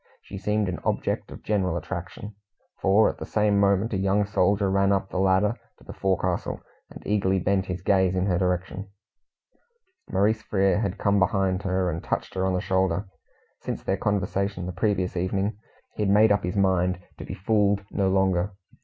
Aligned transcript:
She 0.23 0.39
seemed 0.39 0.67
an 0.67 0.79
object 0.83 1.29
of 1.29 1.43
general 1.43 1.77
attraction, 1.77 2.33
for 2.81 3.07
at 3.07 3.19
the 3.19 3.25
same 3.27 3.59
moment 3.59 3.93
a 3.93 3.97
young 3.99 4.25
soldier 4.25 4.67
ran 4.71 4.91
up 4.91 5.09
the 5.11 5.19
ladder 5.19 5.53
to 5.77 5.83
the 5.83 5.93
forecastle, 5.93 6.59
and 6.89 7.05
eagerly 7.05 7.37
bent 7.39 7.67
his 7.67 7.83
gaze 7.83 8.15
in 8.15 8.25
her 8.25 8.39
direction. 8.39 8.89
Maurice 10.09 10.41
Frere 10.41 10.79
had 10.79 10.97
come 10.97 11.19
behind 11.19 11.61
her 11.61 11.91
and 11.91 12.03
touched 12.03 12.33
her 12.33 12.47
on 12.47 12.53
the 12.55 12.61
shoulder. 12.61 13.05
Since 13.59 13.83
their 13.83 13.95
conversation 13.97 14.65
the 14.65 14.71
previous 14.71 15.15
evening, 15.15 15.59
he 15.95 16.01
had 16.01 16.09
made 16.09 16.31
up 16.31 16.43
his 16.43 16.55
mind 16.55 16.97
to 17.19 17.23
be 17.23 17.35
fooled 17.35 17.85
no 17.91 18.09
longer. 18.09 18.55